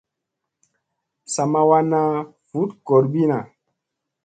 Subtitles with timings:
[1.33, 2.01] Sa ma wanna
[2.49, 3.39] vut gorbina.